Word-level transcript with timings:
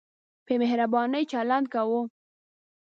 په 0.45 0.53
مهربانۍ 0.61 1.23
چلند 1.31 1.65
کاوه. 1.73 2.01